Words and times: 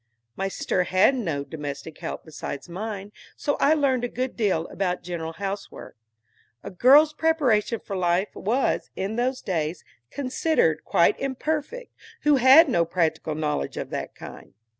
My 0.35 0.47
sister 0.47 0.85
had 0.85 1.13
no 1.13 1.43
domestic 1.43 1.99
help 1.99 2.25
besides 2.25 2.67
mine, 2.67 3.11
so 3.35 3.55
I 3.59 3.75
learned 3.75 4.03
a 4.03 4.07
good 4.07 4.35
deal 4.35 4.65
about 4.69 5.03
general 5.03 5.33
housework. 5.33 5.95
A 6.63 6.71
girl's 6.71 7.13
preparation 7.13 7.79
for 7.79 7.95
life 7.95 8.33
was, 8.35 8.89
in 8.95 9.15
those 9.15 9.43
days, 9.43 9.83
considered 10.09 10.83
quite 10.83 11.19
imperfect, 11.19 11.93
who 12.21 12.37
had 12.37 12.67
no 12.67 12.83
practical 12.83 13.35
knowledge 13.35 13.77
of 13.77 13.91
that 13.91 14.15
kind. 14.15 14.55